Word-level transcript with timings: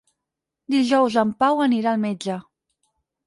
Dijous 0.75 1.17
en 1.23 1.33
Pau 1.43 1.61
anirà 1.65 1.93
al 1.93 2.01
metge. 2.09 2.39